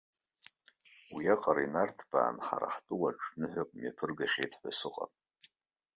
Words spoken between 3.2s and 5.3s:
ныҳәак мҩаԥыргахьеит ҳәа сыҟам.